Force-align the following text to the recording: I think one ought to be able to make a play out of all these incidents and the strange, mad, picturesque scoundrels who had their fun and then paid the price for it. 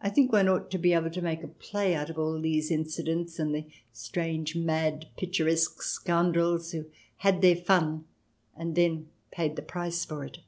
I 0.00 0.10
think 0.10 0.30
one 0.30 0.48
ought 0.48 0.70
to 0.70 0.78
be 0.78 0.92
able 0.92 1.10
to 1.10 1.20
make 1.20 1.42
a 1.42 1.48
play 1.48 1.96
out 1.96 2.08
of 2.08 2.16
all 2.20 2.40
these 2.40 2.70
incidents 2.70 3.40
and 3.40 3.52
the 3.52 3.64
strange, 3.92 4.54
mad, 4.54 5.08
picturesque 5.16 5.82
scoundrels 5.82 6.70
who 6.70 6.84
had 7.16 7.42
their 7.42 7.56
fun 7.56 8.04
and 8.56 8.76
then 8.76 9.08
paid 9.32 9.56
the 9.56 9.62
price 9.62 10.04
for 10.04 10.22
it. 10.24 10.38